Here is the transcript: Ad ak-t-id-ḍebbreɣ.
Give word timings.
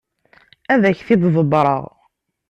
Ad 0.73 0.83
ak-t-id-ḍebbreɣ. 0.89 1.83